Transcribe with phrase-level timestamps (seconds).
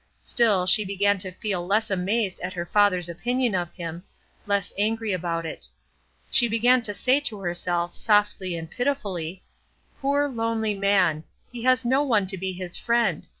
[0.23, 4.01] Still, she began to feel less amazed at her father's opinion of him,
[4.47, 5.67] less angry about it.
[6.31, 9.43] She began to say to herself, softly and pitifully:
[9.99, 11.23] "Poor, lonely man!
[11.51, 13.27] he has no one to be his friend.